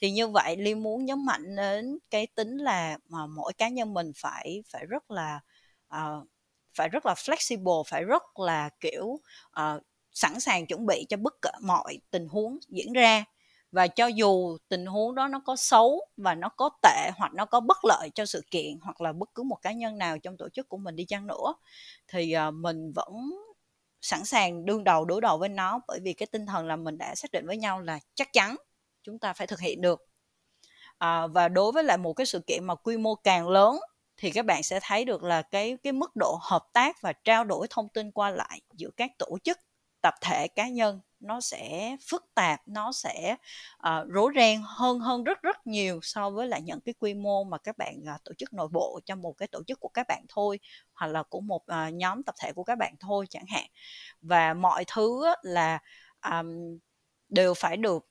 [0.00, 3.94] Thì như vậy ly muốn nhấn mạnh đến cái tính là mà mỗi cá nhân
[3.94, 5.40] mình phải phải rất là
[5.96, 6.28] uh,
[6.74, 9.06] phải rất là flexible phải rất là kiểu
[9.60, 13.24] uh, sẵn sàng chuẩn bị cho bất cả mọi tình huống diễn ra.
[13.72, 17.44] Và cho dù tình huống đó nó có xấu và nó có tệ hoặc nó
[17.44, 20.36] có bất lợi cho sự kiện hoặc là bất cứ một cá nhân nào trong
[20.36, 21.54] tổ chức của mình đi chăng nữa
[22.08, 23.30] thì ờ, mình vẫn
[24.00, 26.98] sẵn sàng đương đầu đối đầu với nó bởi vì cái tinh thần là mình
[26.98, 28.56] đã xác định với nhau là chắc chắn
[29.02, 30.08] chúng ta phải thực hiện được.
[30.98, 33.78] À, và đối với lại một cái sự kiện mà quy mô càng lớn
[34.16, 37.44] thì các bạn sẽ thấy được là cái cái mức độ hợp tác và trao
[37.44, 39.58] đổi thông tin qua lại giữa các tổ chức
[40.02, 43.36] tập thể cá nhân nó sẽ phức tạp nó sẽ
[43.88, 47.44] uh, rối ren hơn hơn rất rất nhiều so với lại những cái quy mô
[47.44, 50.06] mà các bạn uh, tổ chức nội bộ trong một cái tổ chức của các
[50.08, 50.58] bạn thôi
[50.92, 53.66] hoặc là của một uh, nhóm tập thể của các bạn thôi chẳng hạn.
[54.20, 55.78] Và mọi thứ là
[56.30, 56.78] um,
[57.28, 58.08] đều phải được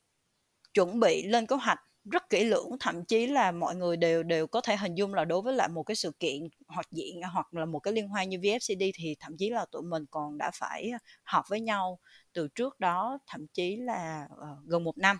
[0.73, 1.79] chuẩn bị lên kế hoạch
[2.11, 5.25] rất kỹ lưỡng thậm chí là mọi người đều đều có thể hình dung là
[5.25, 8.29] đối với lại một cái sự kiện hoạt diện hoặc là một cái liên hoan
[8.29, 10.91] như VFCD thì thậm chí là tụi mình còn đã phải
[11.23, 11.99] họp với nhau
[12.33, 15.17] từ trước đó thậm chí là uh, gần một năm.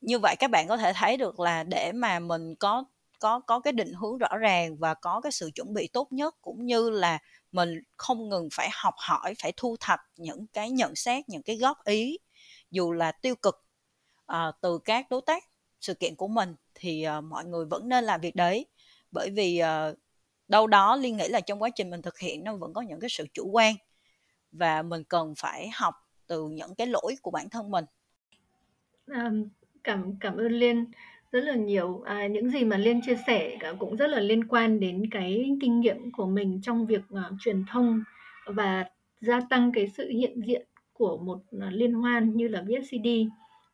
[0.00, 2.84] Như vậy các bạn có thể thấy được là để mà mình có
[3.20, 6.34] có có cái định hướng rõ ràng và có cái sự chuẩn bị tốt nhất
[6.42, 7.18] cũng như là
[7.52, 11.56] mình không ngừng phải học hỏi phải thu thập những cái nhận xét những cái
[11.56, 12.18] góp ý
[12.70, 13.64] dù là tiêu cực
[14.32, 15.44] uh, từ các đối tác
[15.84, 18.66] sự kiện của mình thì uh, mọi người vẫn nên làm việc đấy.
[19.10, 19.98] Bởi vì uh,
[20.48, 23.00] đâu đó liên nghĩ là trong quá trình mình thực hiện nó vẫn có những
[23.00, 23.74] cái sự chủ quan
[24.52, 25.94] và mình cần phải học
[26.26, 27.84] từ những cái lỗi của bản thân mình.
[29.06, 29.30] À,
[29.84, 30.84] cảm cảm ơn liên
[31.32, 32.02] rất là nhiều.
[32.06, 35.80] À, những gì mà liên chia sẻ cũng rất là liên quan đến cái kinh
[35.80, 38.02] nghiệm của mình trong việc uh, truyền thông
[38.46, 38.84] và
[39.20, 43.08] gia tăng cái sự hiện diện của một uh, liên hoan như là VSCD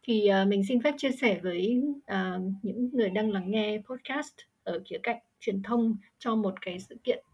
[0.02, 4.34] thì uh, mình xin phép chia sẻ với uh, những người đang lắng nghe podcast
[4.64, 7.24] ở khía cạnh truyền thông cho một cái sự kiện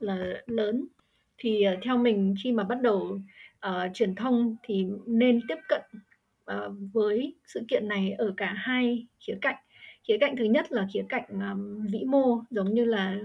[0.00, 0.86] là lớn.
[1.38, 3.20] Thì uh, theo mình khi mà bắt đầu
[3.66, 5.82] uh, truyền thông thì nên tiếp cận
[6.52, 9.56] uh, với sự kiện này ở cả hai khía cạnh.
[10.08, 13.18] Khía cạnh thứ nhất là khía cạnh um, vĩ mô giống như là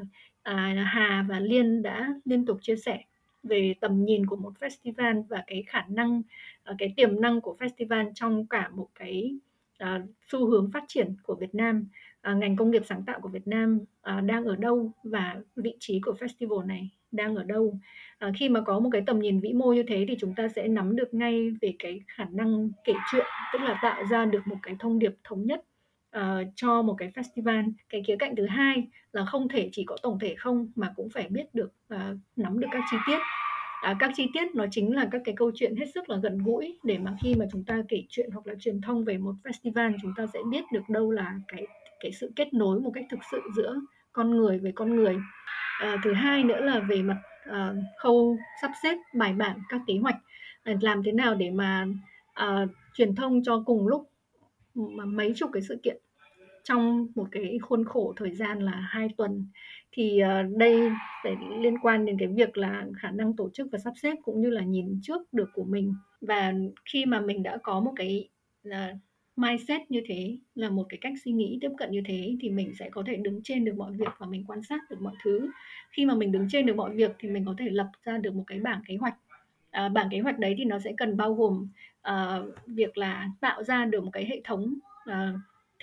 [0.50, 3.04] uh, Hà và Liên đã liên tục chia sẻ
[3.44, 6.26] về tầm nhìn của một festival và cái khả năng uh,
[6.63, 9.36] Ờ, cái tiềm năng của festival trong cả một cái
[9.84, 11.88] uh, xu hướng phát triển của Việt Nam.
[12.32, 15.76] Uh, ngành công nghiệp sáng tạo của Việt Nam uh, đang ở đâu và vị
[15.80, 17.80] trí của festival này đang ở đâu?
[18.39, 20.67] Khi mà có một cái tầm nhìn vĩ mô như thế thì chúng ta sẽ
[20.67, 24.56] nắm được ngay về cái khả năng kể chuyện tức là tạo ra được một
[24.63, 25.65] cái thông điệp thống nhất
[26.17, 26.21] uh,
[26.56, 27.71] cho một cái festival.
[27.89, 31.10] Cái khía cạnh thứ hai là không thể chỉ có tổng thể không mà cũng
[31.10, 32.00] phải biết được uh,
[32.36, 33.17] nắm được các chi tiết
[33.82, 36.38] à, các chi tiết nó chính là các cái câu chuyện hết sức là gần
[36.38, 39.34] gũi để mà khi mà chúng ta kể chuyện hoặc là truyền thông về một
[39.44, 41.67] festival chúng ta sẽ biết được đâu là cái
[42.02, 43.76] cái sự kết nối một cách thực sự giữa
[44.13, 45.17] con người với con người.
[45.80, 49.98] À, thứ hai nữa là về mặt à, khâu sắp xếp bài bản các kế
[50.02, 50.15] hoạch.
[50.63, 51.88] À, làm thế nào để mà
[52.34, 54.10] à, truyền thông cho cùng lúc
[54.76, 55.98] mà mấy chục cái sự kiện
[56.63, 59.46] trong một cái khuôn khổ thời gian là hai tuần
[59.91, 60.91] thì ờ, đây
[61.23, 64.41] phải liên quan đến cái việc là khả năng tổ chức và sắp xếp cũng
[64.41, 65.93] như là nhìn trước được của mình.
[66.21, 66.54] Và
[66.86, 68.30] khi mà mình đã có một cái
[68.63, 68.93] là
[69.36, 72.73] mindset như thế là một cái cách suy nghĩ tiếp cận như thế thì mình
[72.80, 75.49] sẽ có thể đứng trên được mọi việc và mình quan sát được mọi thứ.
[75.91, 78.36] Khi mà mình đứng trên được mọi việc thì mình có thể lập ra được
[78.36, 79.15] một cái bảng kế hoạch.
[79.71, 81.67] À, bảng kế hoạch đấy thì nó sẽ cần bao gồm
[82.01, 84.73] à, việc là tạo ra được một cái hệ thống
[85.06, 85.34] à,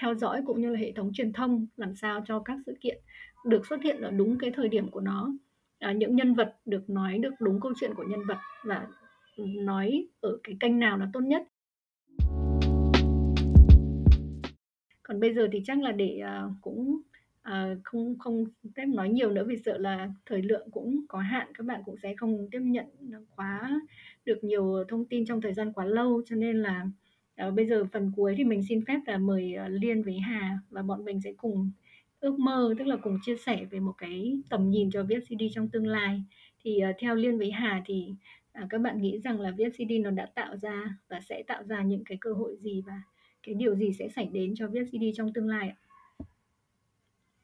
[0.00, 2.98] theo dõi cũng như là hệ thống truyền thông làm sao cho các sự kiện
[3.44, 5.32] được xuất hiện ở đúng cái thời điểm của nó.
[5.78, 8.86] À, những nhân vật được nói được đúng câu chuyện của nhân vật và
[9.38, 11.42] nói ở cái kênh nào là tốt nhất.
[15.02, 17.00] Còn bây giờ thì chắc là để uh, cũng
[17.42, 18.44] à, không không
[18.76, 21.96] phép nói nhiều nữa vì sợ là thời lượng cũng có hạn các bạn cũng
[22.02, 22.86] sẽ không tiếp nhận
[23.36, 23.80] quá
[24.24, 26.86] được nhiều thông tin trong thời gian quá lâu cho nên là
[27.38, 30.58] à, bây giờ phần cuối thì mình xin phép là mời ờ, liên với hà
[30.70, 31.70] và bọn mình sẽ cùng
[32.20, 35.68] ước mơ tức là cùng chia sẻ về một cái tầm nhìn cho VFCD trong
[35.68, 36.22] tương lai
[36.64, 38.14] thì uh, theo liên với hà thì
[38.62, 41.82] uh, các bạn nghĩ rằng là VFCD nó đã tạo ra và sẽ tạo ra
[41.82, 43.02] những cái cơ hội gì và
[43.42, 45.76] cái điều gì sẽ xảy đến cho VFCD trong tương lai ạ?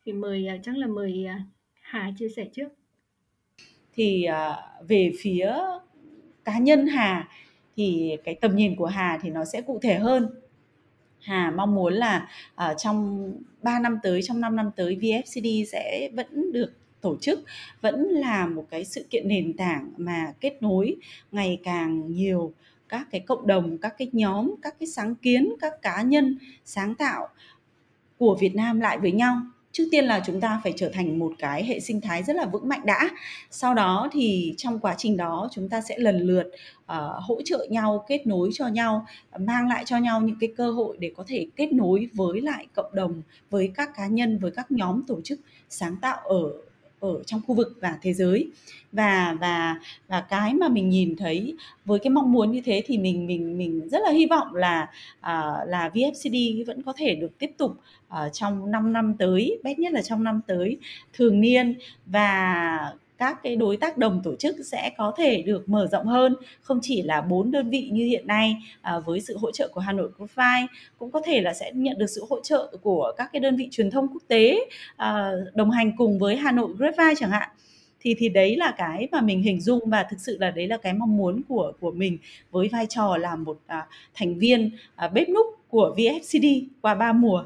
[0.05, 1.41] Thì mời uh, chắc là mời uh,
[1.81, 2.69] Hà chia sẻ trước.
[3.93, 5.53] Thì uh, về phía
[6.45, 7.29] cá nhân Hà
[7.77, 10.31] thì cái tầm nhìn của Hà thì nó sẽ cụ thể hơn.
[11.21, 13.33] Hà mong muốn là uh, trong
[13.63, 17.41] 3 năm tới, trong 5 năm tới VFCD sẽ vẫn được tổ chức
[17.81, 20.97] vẫn là một cái sự kiện nền tảng mà kết nối
[21.33, 22.53] ngày càng nhiều
[22.89, 26.95] các cái cộng đồng các cái nhóm các cái sáng kiến các cá nhân sáng
[26.95, 27.29] tạo
[28.19, 29.37] của Việt Nam lại với nhau
[29.75, 32.47] trước tiên là chúng ta phải trở thành một cái hệ sinh thái rất là
[32.47, 33.11] vững mạnh đã.
[33.51, 36.51] Sau đó thì trong quá trình đó chúng ta sẽ lần lượt
[36.83, 36.97] uh,
[37.29, 39.07] hỗ trợ nhau kết nối cho nhau
[39.39, 42.67] mang lại cho nhau những cái cơ hội để có thể kết nối với lại
[42.75, 46.53] cộng đồng với các cá nhân với các nhóm tổ chức sáng tạo ở
[47.05, 48.51] ở trong khu vực và thế giới.
[48.93, 52.99] Và và và cái mà mình nhìn thấy với cái mong muốn như thế thì
[52.99, 54.83] mình mình mình rất là hy vọng là
[55.19, 57.73] uh, là VFCD vẫn có thể được tiếp tục
[58.09, 60.79] uh, trong 5 năm tới, bét nhất là trong năm tới
[61.13, 61.75] thường niên.
[62.07, 62.93] Và
[63.25, 66.79] các cái đối tác đồng tổ chức sẽ có thể được mở rộng hơn không
[66.83, 69.93] chỉ là bốn đơn vị như hiện nay à, với sự hỗ trợ của Hà
[69.93, 70.67] Nội Profile
[70.99, 73.69] cũng có thể là sẽ nhận được sự hỗ trợ của các cái đơn vị
[73.71, 77.49] truyền thông quốc tế à, đồng hành cùng với Hà Nội Grapevine chẳng hạn
[78.01, 80.77] thì thì đấy là cái mà mình hình dung và thực sự là đấy là
[80.77, 82.19] cái mong muốn của của mình
[82.51, 87.13] với vai trò là một à, thành viên à, bếp núc của VFCD qua ba
[87.13, 87.45] mùa.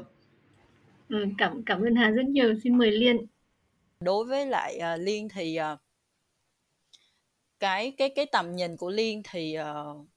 [1.09, 2.53] Ừ, cảm cảm ơn Hà rất nhiều.
[2.63, 3.17] Xin mời Liên
[3.99, 5.79] đối với lại uh, liên thì uh,
[7.59, 10.07] cái cái cái tầm nhìn của liên thì uh,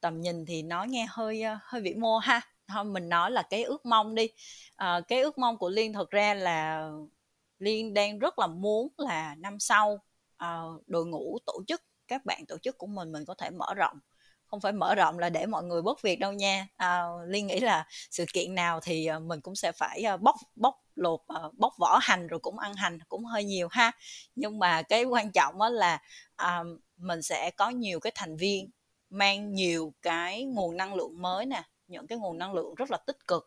[0.00, 2.40] tầm nhìn thì nói nghe hơi uh, hơi vĩ mô ha.
[2.68, 4.28] Thôi mình nói là cái ước mong đi.
[4.72, 6.90] Uh, cái ước mong của liên thật ra là
[7.58, 10.00] liên đang rất là muốn là năm sau
[10.44, 13.74] uh, đội ngũ tổ chức các bạn tổ chức của mình mình có thể mở
[13.74, 13.98] rộng
[14.56, 16.66] không phải mở rộng là để mọi người bớt việc đâu nha.
[16.76, 20.36] À, liên nghĩ là sự kiện nào thì ờ, mình cũng sẽ phải ờ, bóc
[20.56, 23.92] bóc lột ờ, bóc vỏ hành rồi cũng ăn hành cũng hơi nhiều ha.
[24.34, 25.98] Nhưng mà cái quan trọng đó là
[26.36, 26.62] à,
[26.96, 28.70] mình sẽ có nhiều cái thành viên
[29.10, 32.98] mang nhiều cái nguồn năng lượng mới nè những cái nguồn năng lượng rất là
[33.06, 33.46] tích cực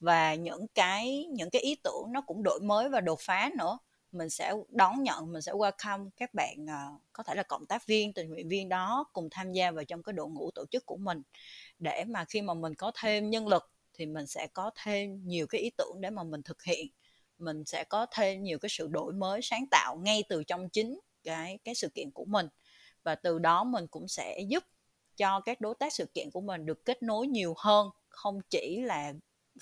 [0.00, 3.78] và những cái những cái ý tưởng nó cũng đổi mới và đột phá nữa
[4.12, 7.86] mình sẽ đón nhận mình sẽ welcome các bạn uh, có thể là cộng tác
[7.86, 10.86] viên tình nguyện viên đó cùng tham gia vào trong cái đội ngũ tổ chức
[10.86, 11.22] của mình.
[11.78, 15.46] Để mà khi mà mình có thêm nhân lực thì mình sẽ có thêm nhiều
[15.46, 16.86] cái ý tưởng để mà mình thực hiện.
[17.38, 21.00] Mình sẽ có thêm nhiều cái sự đổi mới sáng tạo ngay từ trong chính
[21.24, 22.48] cái cái sự kiện của mình.
[23.02, 24.64] Và từ đó mình cũng sẽ giúp
[25.16, 28.80] cho các đối tác sự kiện của mình được kết nối nhiều hơn không chỉ
[28.80, 29.12] là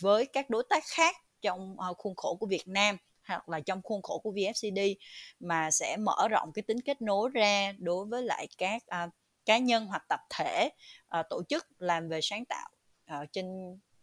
[0.01, 2.97] với các đối tác khác trong ờ, khuôn khổ của Việt Nam
[3.35, 4.95] hoặc là trong khuôn khổ của VFCD
[5.41, 9.09] mà sẽ mở rộng cái tính kết nối ra đối với lại các à,
[9.47, 10.71] cá nhân hoặc tập thể
[11.09, 12.69] à, tổ chức làm về sáng tạo
[13.05, 13.47] à, trên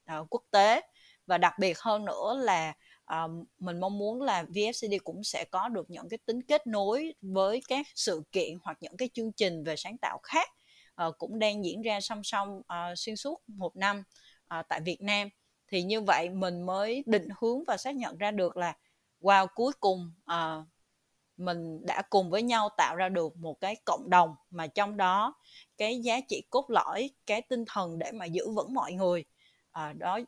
[0.05, 0.81] à, quốc tế.
[1.25, 2.73] Và đặc biệt hơn nữa là
[3.05, 3.27] à,
[3.59, 7.61] mình mong muốn là VFCD cũng sẽ có được những cái tính kết nối với
[7.67, 10.49] các sự kiện hoặc những cái chương trình về sáng tạo khác
[10.95, 14.03] à, cũng đang diễn ra song song à, xuyên suốt một năm
[14.47, 15.29] à, tại Việt Nam.
[15.71, 18.77] Thì như vậy mình mới định hướng và xác nhận ra được là
[19.27, 20.67] wow cuối cùng uh,
[21.37, 25.35] mình đã cùng với nhau tạo ra được một cái cộng đồng mà trong đó
[25.77, 29.25] cái giá trị cốt lõi cái tinh thần để mà giữ vững mọi người.
[29.79, 30.19] Uh, đó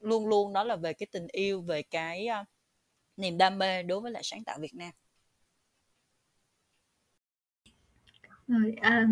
[0.00, 2.46] luôn luôn đó là về cái tình yêu về cái uh,
[3.16, 4.92] niềm đam mê đối với lại sáng tạo Việt Nam.
[8.46, 9.08] Rồi à,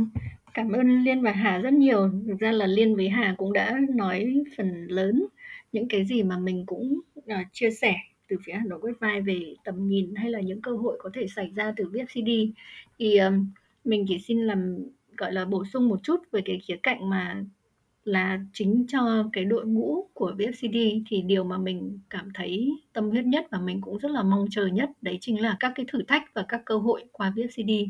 [0.55, 2.11] cảm ơn Liên và Hà rất nhiều.
[2.27, 5.27] Thực ra là Liên với Hà cũng đã nói phần lớn
[5.73, 7.95] những cái gì mà mình cũng uh, chia sẻ
[8.29, 11.27] từ phía Hà Nội Webvine về tầm nhìn hay là những cơ hội có thể
[11.29, 12.51] xảy ra từ VFCD
[12.99, 13.47] thì um,
[13.85, 14.79] mình chỉ xin làm
[15.17, 17.45] gọi là bổ sung một chút về cái khía cạnh mà
[18.05, 23.11] là chính cho cái đội ngũ của VFCD thì điều mà mình cảm thấy tâm
[23.11, 25.87] huyết nhất và mình cũng rất là mong chờ nhất đấy chính là các cái
[25.93, 27.89] thử thách và các cơ hội qua VFCD.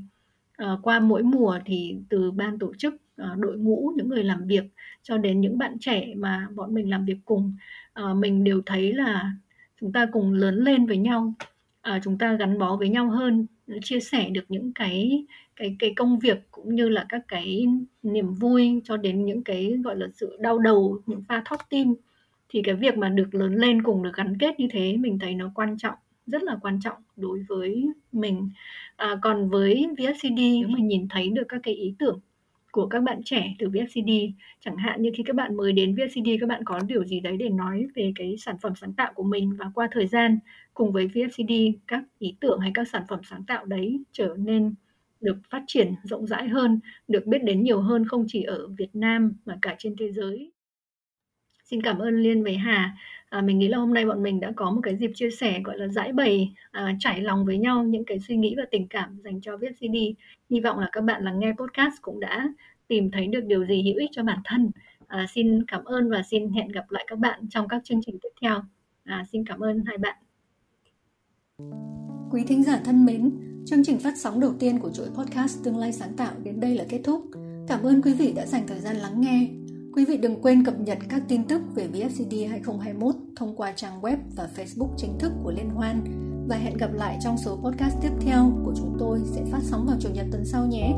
[0.56, 4.24] À, ờ, qua mỗi mùa thì từ ban tổ chức, à, đội ngũ, những người
[4.24, 4.64] làm việc
[5.02, 7.54] cho đến những bạn trẻ mà bọn mình làm việc cùng,
[7.92, 9.32] à, mình đều thấy là
[9.80, 11.34] chúng ta cùng lớn lên với nhau
[11.80, 13.46] à, chúng ta gắn bó với nhau hơn
[13.82, 15.24] chia sẻ được những cái
[15.56, 17.66] cái cái công việc cũng như là các cái
[18.02, 21.94] niềm vui cho đến những cái gọi là sự đau đầu những pha thót tim.
[22.48, 25.34] Thì cái việc mà được lớn lên cùng được gắn kết như thế mình thấy
[25.34, 25.94] nó quan trọng
[26.26, 28.50] rất là quan trọng đối với mình.
[28.96, 32.20] À, còn với VSCD nếu mà nhìn thấy được các cái ý tưởng
[32.76, 36.36] của các bạn trẻ từ VFCD chẳng hạn như khi các bạn mới đến VFCD
[36.40, 39.22] các bạn có điều gì đấy để nói về cái sản phẩm sáng tạo của
[39.22, 40.38] mình và qua thời gian
[40.74, 44.74] cùng với VFCD các ý tưởng hay các sản phẩm sáng tạo đấy trở nên
[45.20, 48.90] được phát triển rộng rãi hơn, được biết đến nhiều hơn không chỉ ở Việt
[48.92, 50.52] Nam mà cả trên thế giới.
[51.64, 52.96] Xin cảm ơn Liên với Hà.
[53.28, 55.60] À, mình nghĩ là hôm nay bọn mình đã có một cái dịp chia sẻ
[55.64, 58.88] gọi là giải bày, à, trải lòng với nhau những cái suy nghĩ và tình
[58.88, 59.96] cảm dành cho viết CD.
[60.50, 62.48] Hy vọng là các bạn lắng nghe podcast cũng đã
[62.88, 64.70] tìm thấy được điều gì hữu ích cho bản thân.
[65.06, 68.18] À, xin cảm ơn và xin hẹn gặp lại các bạn trong các chương trình
[68.22, 68.62] tiếp theo.
[69.04, 70.16] À, xin cảm ơn hai bạn.
[72.30, 73.30] Quý thính giả thân mến,
[73.66, 76.74] chương trình phát sóng đầu tiên của chuỗi podcast Tương lai sáng tạo đến đây
[76.74, 77.30] là kết thúc.
[77.68, 79.48] Cảm ơn quý vị đã dành thời gian lắng nghe.
[79.96, 84.00] Quý vị đừng quên cập nhật các tin tức về VFCD 2021 thông qua trang
[84.00, 86.00] web và Facebook chính thức của Liên hoan
[86.48, 89.86] và hẹn gặp lại trong số podcast tiếp theo của chúng tôi sẽ phát sóng
[89.86, 90.92] vào chủ nhật tuần sau nhé.